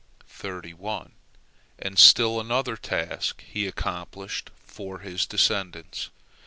And 1.77 1.99
still 1.99 2.39
another 2.39 2.75
task 2.75 3.43
he 3.43 3.67
accomplished 3.67 4.49
for 4.65 4.97
his 5.01 5.27
descendants. 5.27 6.09